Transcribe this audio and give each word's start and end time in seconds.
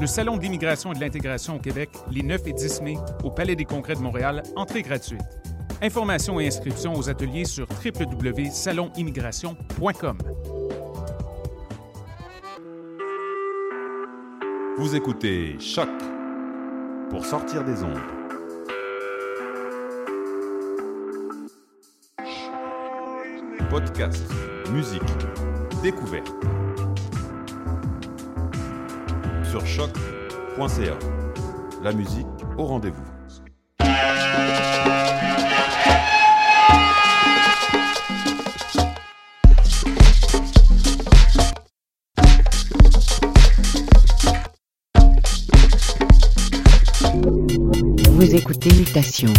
Le 0.00 0.06
Salon 0.08 0.36
de 0.36 0.42
l'immigration 0.42 0.92
et 0.92 0.96
de 0.96 1.00
l'intégration 1.00 1.54
au 1.56 1.60
Québec, 1.60 1.88
les 2.10 2.22
9 2.22 2.46
et 2.46 2.52
10 2.52 2.82
mai, 2.82 2.96
au 3.22 3.30
Palais 3.30 3.54
des 3.54 3.64
Congrès 3.64 3.94
de 3.94 4.00
Montréal, 4.00 4.42
entrée 4.56 4.82
gratuite. 4.82 5.22
Informations 5.80 6.40
et 6.40 6.48
inscriptions 6.48 6.94
aux 6.94 7.08
ateliers 7.08 7.44
sur 7.44 7.68
www.salonimmigration.com. 7.68 10.18
Vous 14.78 14.96
écoutez 14.96 15.56
Choc 15.60 15.88
pour 17.10 17.24
sortir 17.24 17.62
des 17.64 17.84
ondes. 17.84 18.00
Podcast, 23.70 24.24
musique, 24.72 25.02
découverte. 25.82 26.53
Sur 29.54 29.64
choc.ca. 29.68 30.98
La 31.84 31.92
musique 31.92 32.26
au 32.58 32.64
rendez-vous. 32.64 33.04
Vous 48.10 48.34
écoutez 48.34 48.72
Mutation 48.72 49.32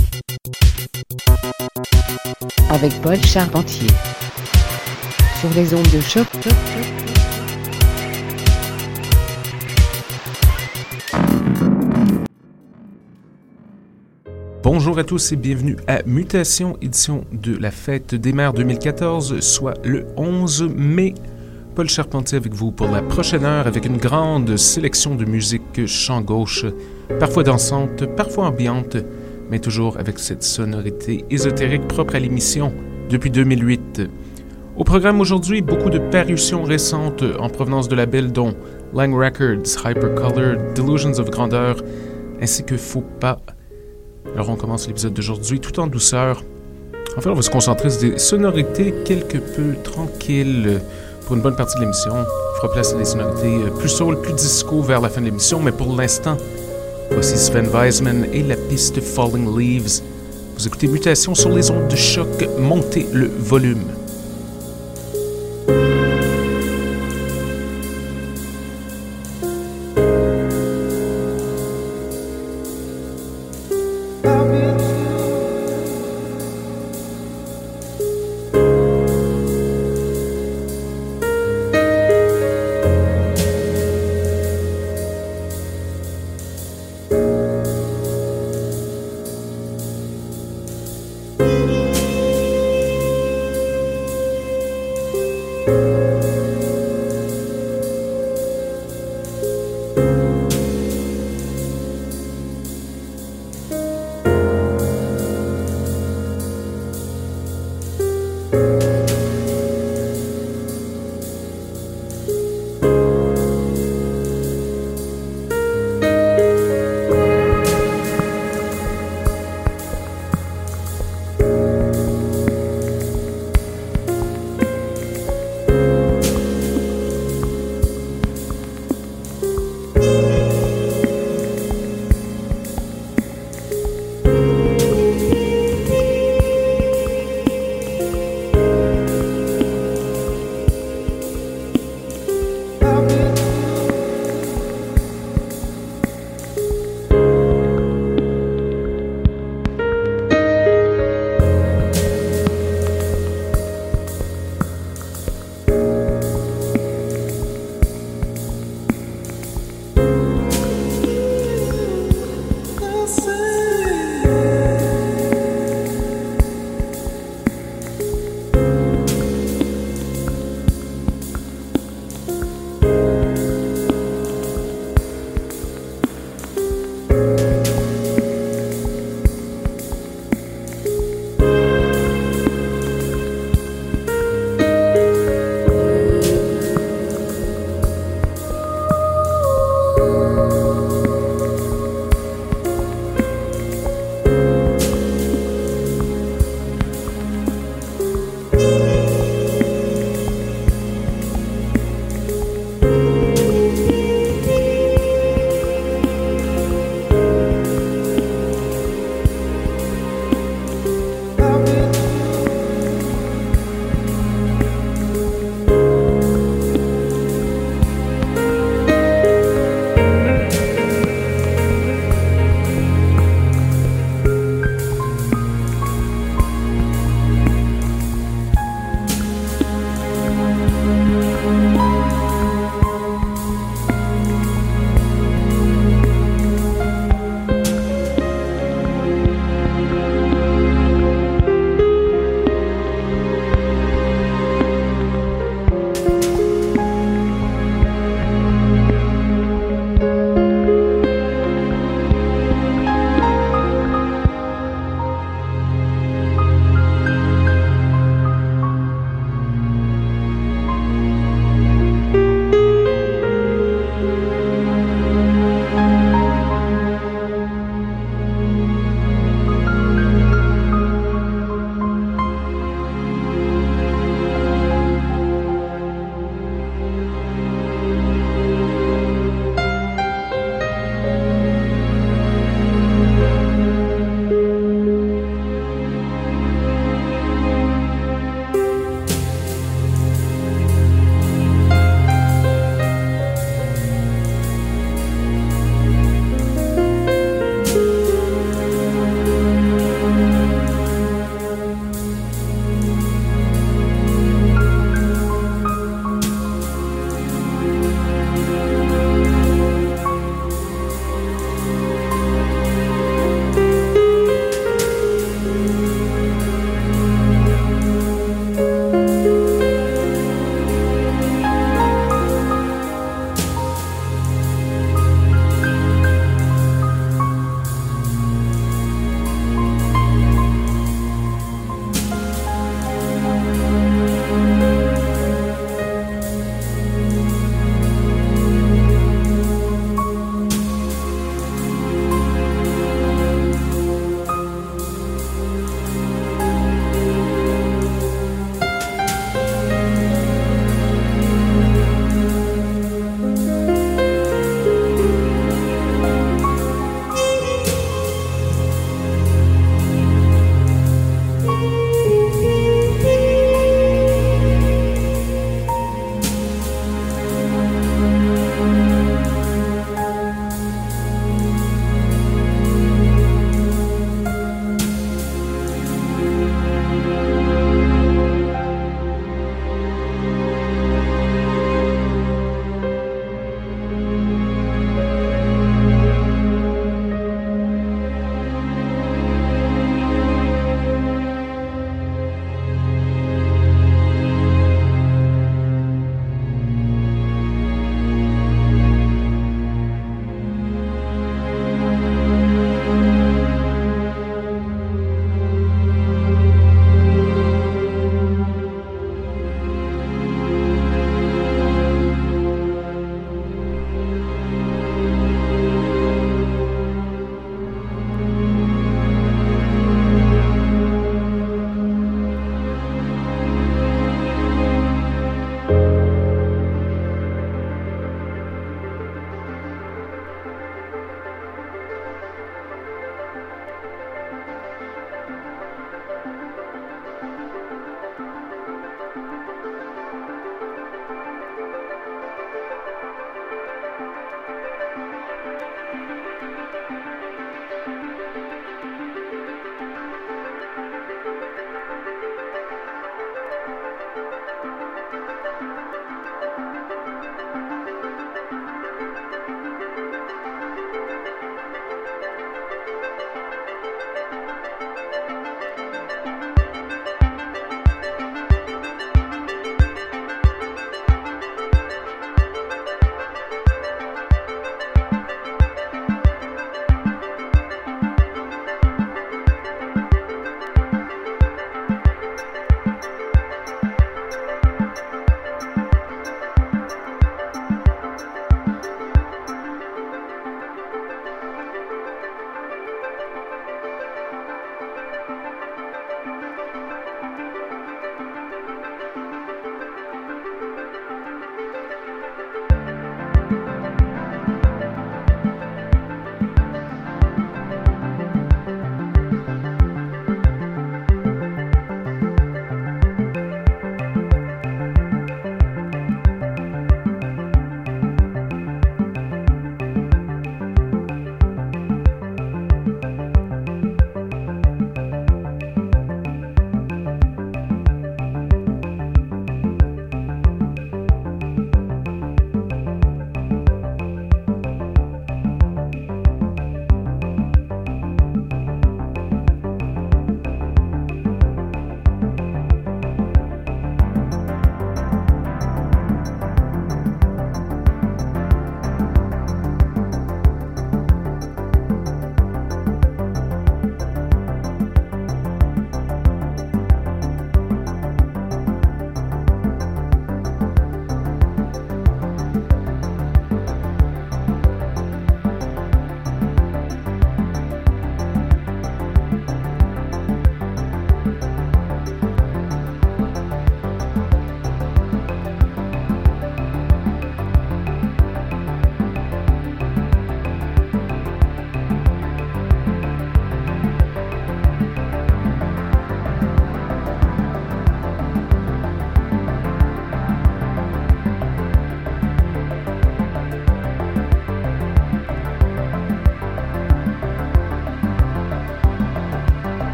avec 2.69 3.01
Paul 3.01 3.21
Charpentier 3.21 3.89
sur 5.41 5.49
les 5.55 5.73
ondes 5.73 5.91
de 5.91 5.99
choc. 5.99 6.27
Bonjour 14.85 14.99
à 14.99 15.03
tous 15.03 15.31
et 15.31 15.35
bienvenue 15.35 15.77
à 15.87 16.03
Mutation, 16.05 16.77
édition 16.79 17.25
de 17.31 17.57
la 17.57 17.71
fête 17.71 18.13
des 18.13 18.33
mères 18.33 18.53
2014, 18.53 19.39
soit 19.39 19.73
le 19.83 20.05
11 20.15 20.69
mai. 20.77 21.15
Paul 21.73 21.89
Charpentier 21.89 22.37
avec 22.37 22.53
vous 22.53 22.71
pour 22.71 22.89
la 22.89 23.01
prochaine 23.01 23.45
heure 23.45 23.65
avec 23.65 23.87
une 23.87 23.97
grande 23.97 24.57
sélection 24.57 25.15
de 25.15 25.25
musique 25.25 25.87
chant 25.87 26.21
gauche, 26.21 26.67
parfois 27.19 27.41
dansante, 27.41 28.05
parfois 28.15 28.49
ambiante, 28.49 28.97
mais 29.49 29.57
toujours 29.57 29.97
avec 29.97 30.19
cette 30.19 30.43
sonorité 30.43 31.25
ésotérique 31.31 31.87
propre 31.87 32.13
à 32.13 32.19
l'émission 32.19 32.71
depuis 33.09 33.31
2008. 33.31 34.03
Au 34.77 34.83
programme 34.83 35.19
aujourd'hui, 35.19 35.63
beaucoup 35.63 35.89
de 35.89 35.97
parutions 35.97 36.61
récentes 36.61 37.23
en 37.39 37.49
provenance 37.49 37.87
de 37.87 37.95
labels 37.95 38.31
dont 38.31 38.53
Lang 38.93 39.15
Records, 39.15 39.83
Hypercolor, 39.83 40.57
Delusions 40.75 41.17
of 41.17 41.31
Grandeur, 41.31 41.77
ainsi 42.39 42.63
que 42.63 42.77
Faux 42.77 43.03
Pas. 43.19 43.39
Alors 44.35 44.49
on 44.49 44.57
commence 44.57 44.87
l'épisode 44.87 45.13
d'aujourd'hui 45.13 45.61
tout 45.61 45.79
en 45.79 45.87
douceur. 45.87 46.43
En 47.17 47.21
fait, 47.21 47.29
on 47.29 47.35
va 47.35 47.41
se 47.41 47.49
concentrer 47.49 47.89
sur 47.89 48.01
des 48.01 48.19
sonorités 48.19 48.93
quelque 49.05 49.37
peu 49.37 49.75
tranquilles 49.81 50.81
pour 51.25 51.37
une 51.37 51.41
bonne 51.41 51.55
partie 51.55 51.75
de 51.77 51.81
l'émission. 51.81 52.11
On 52.13 52.55
fera 52.57 52.69
place 52.73 52.93
à 52.93 52.97
des 52.97 53.05
sonorités 53.05 53.71
plus 53.79 53.87
soul, 53.87 54.19
plus 54.19 54.33
disco 54.33 54.81
vers 54.81 54.99
la 54.99 55.07
fin 55.07 55.21
de 55.21 55.27
l'émission, 55.27 55.61
mais 55.61 55.71
pour 55.71 55.95
l'instant, 55.95 56.35
voici 57.11 57.37
Sven 57.37 57.67
Weisman 57.67 58.27
et 58.33 58.43
la 58.43 58.57
piste 58.57 58.99
Falling 58.99 59.57
Leaves. 59.57 60.01
Vous 60.57 60.67
écoutez 60.67 60.87
Mutation 60.87 61.33
sur 61.33 61.51
les 61.51 61.71
ondes 61.71 61.87
de 61.87 61.95
choc, 61.95 62.27
montez 62.59 63.07
le 63.13 63.27
volume. 63.27 63.85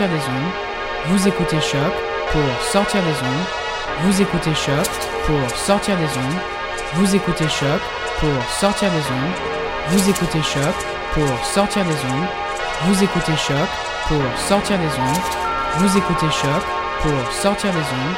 Sortir 0.00 0.16
des 0.16 0.24
ondes. 0.24 0.52
Vous 1.08 1.28
écoutez 1.28 1.60
Choc 1.60 1.92
pour 2.32 2.62
sortir 2.72 3.02
des 3.02 3.10
ondes. 3.10 3.46
Vous 4.02 4.22
écoutez 4.22 4.54
Choc 4.54 4.88
pour 5.26 5.58
sortir 5.58 5.96
des 5.96 6.04
ondes. 6.04 6.40
Vous 6.94 7.14
écoutez 7.14 7.48
Choc 7.48 7.80
pour 8.18 8.48
sortir 8.48 8.90
des 8.90 8.96
ondes. 8.96 9.34
Vous 9.90 10.08
écoutez 10.08 10.42
Choc 10.42 10.74
pour 11.12 11.44
sortir 11.44 11.84
des 11.84 11.92
ondes. 11.92 12.28
Vous 12.84 13.02
écoutez 13.02 13.36
Choc 13.36 13.68
pour 14.08 14.22
sortir 14.48 14.78
des 14.78 14.86
ondes. 14.86 15.22
Vous 15.76 15.98
écoutez 15.98 16.30
Choc 16.30 16.62
pour 17.02 17.32
sortir 17.32 17.70
des 17.72 17.78
ondes. 17.78 18.16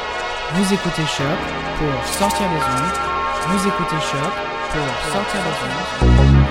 Vous 0.55 0.73
écoutez 0.73 1.07
Choc 1.07 1.39
pour 1.79 2.13
sortir 2.13 2.47
des 2.49 2.65
ondes. 2.79 2.97
Vous 3.49 3.67
écoutez 3.67 4.01
Choc 4.01 4.33
pour 4.71 5.13
sortir 5.13 5.41
des 5.41 6.17
ondes. 6.17 6.42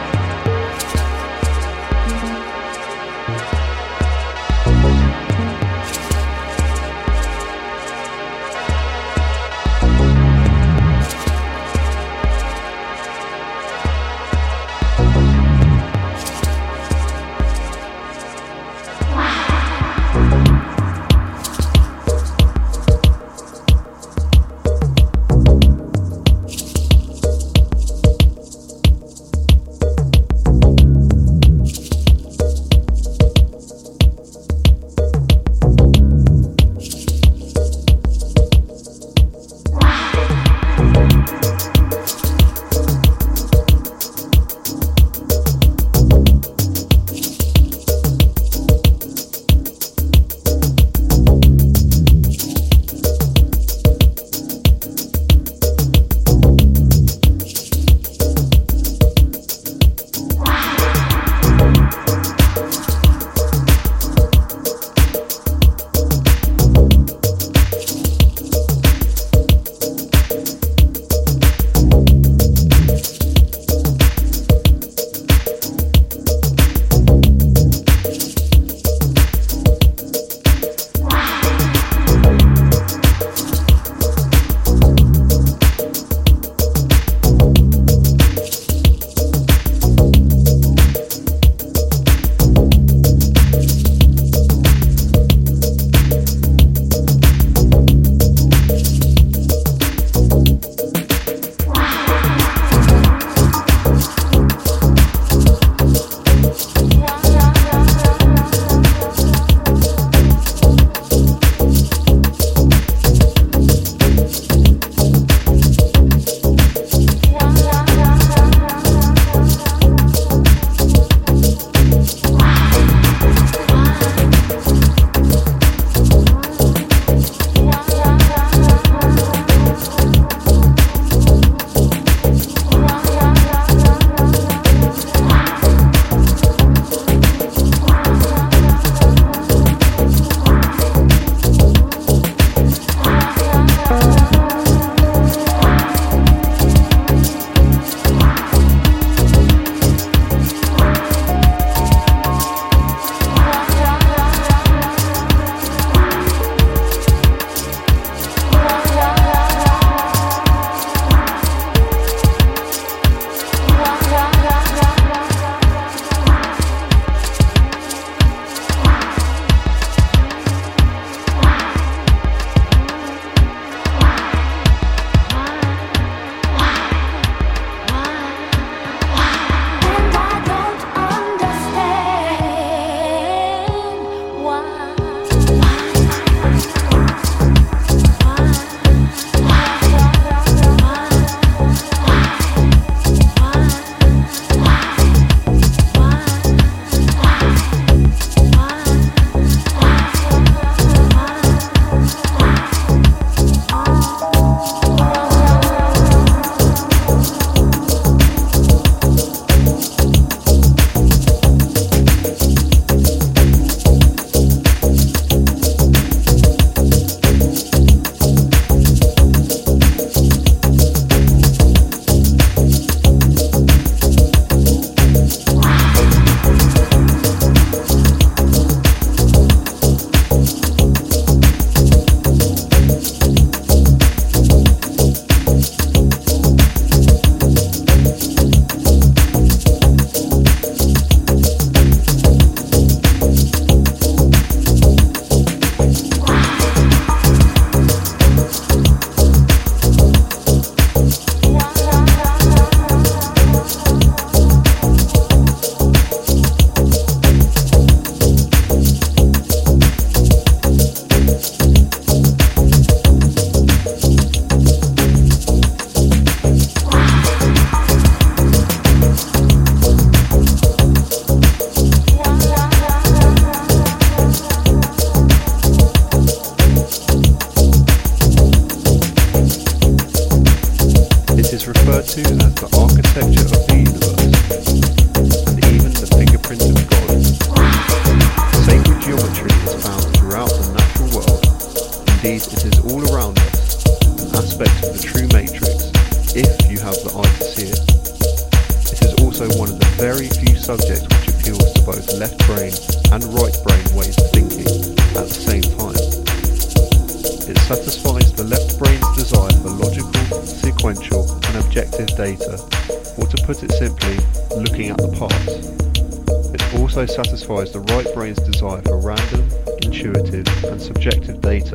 For 318.92 318.98
random, 318.98 319.50
intuitive, 319.84 320.46
and 320.66 320.82
subjective 320.82 321.40
data, 321.40 321.72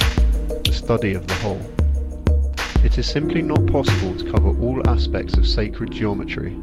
the 0.66 0.70
study 0.70 1.14
of 1.14 1.26
the 1.26 1.33
whole. 1.37 1.62
It 2.85 2.98
is 2.98 3.07
simply 3.07 3.40
not 3.40 3.64
possible 3.68 4.14
to 4.18 4.31
cover 4.31 4.50
all 4.61 4.87
aspects 4.87 5.33
of 5.38 5.48
sacred 5.48 5.90
geometry. 5.92 6.55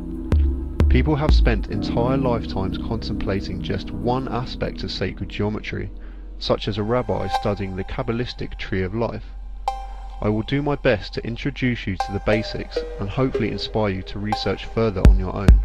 People 0.89 1.15
have 1.15 1.33
spent 1.33 1.71
entire 1.71 2.17
lifetimes 2.17 2.77
contemplating 2.77 3.63
just 3.63 3.89
one 3.89 4.27
aspect 4.27 4.83
of 4.83 4.91
sacred 4.91 5.29
geometry, 5.29 5.89
such 6.37 6.67
as 6.67 6.77
a 6.77 6.83
rabbi 6.83 7.27
studying 7.29 7.75
the 7.75 7.83
Kabbalistic 7.85 8.55
tree 8.59 8.83
of 8.83 8.93
life. 8.93 9.25
I 10.21 10.29
will 10.29 10.43
do 10.43 10.61
my 10.61 10.75
best 10.75 11.15
to 11.15 11.25
introduce 11.25 11.87
you 11.87 11.95
to 11.95 12.11
the 12.11 12.21
basics 12.27 12.77
and 12.99 13.09
hopefully 13.09 13.49
inspire 13.49 13.89
you 13.89 14.03
to 14.03 14.19
research 14.19 14.65
further 14.65 15.01
on 15.07 15.17
your 15.17 15.35
own. 15.35 15.63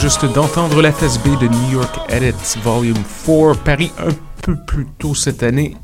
Juste 0.00 0.24
d'entendre 0.32 0.80
la 0.80 0.92
phase 0.92 1.18
B 1.18 1.38
de 1.38 1.46
New 1.46 1.72
York 1.72 2.00
Edits 2.08 2.58
Volume 2.64 2.96
4, 3.26 3.58
Paris 3.62 3.92
un 3.98 4.12
peu 4.40 4.56
plus 4.56 4.86
tôt 4.98 5.14
cette 5.14 5.42
année. 5.42 5.76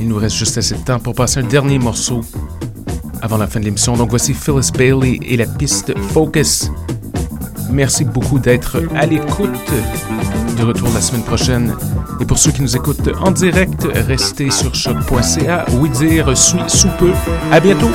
Il 0.00 0.08
nous 0.08 0.16
reste 0.16 0.36
juste 0.36 0.56
assez 0.56 0.74
de 0.74 0.80
temps 0.80 0.98
pour 0.98 1.14
passer 1.14 1.40
un 1.40 1.44
dernier 1.44 1.78
morceau 1.78 2.22
avant 3.20 3.36
la 3.36 3.46
fin 3.46 3.60
de 3.60 3.66
l'émission. 3.66 3.94
Donc 3.94 4.08
voici 4.08 4.32
Phyllis 4.32 4.70
Bailey 4.72 5.18
et 5.22 5.36
la 5.36 5.44
piste 5.44 5.92
Focus. 6.12 6.70
Merci 7.70 8.06
beaucoup 8.06 8.38
d'être 8.38 8.80
à 8.94 9.04
l'écoute. 9.04 9.50
De 10.56 10.64
retour 10.64 10.88
la 10.94 11.02
semaine 11.02 11.24
prochaine. 11.24 11.76
Et 12.20 12.24
pour 12.24 12.38
ceux 12.38 12.52
qui 12.52 12.62
nous 12.62 12.74
écoutent 12.74 13.10
en 13.20 13.32
direct, 13.32 13.86
restez 14.06 14.50
sur 14.50 14.74
choc.ca. 14.74 15.66
Oui 15.72 15.90
dire 15.90 16.34
suis 16.36 16.58
sous 16.68 16.88
peu. 16.98 17.12
À 17.52 17.60
bientôt. 17.60 17.90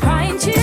crying 0.00 0.38
too. 0.38 0.61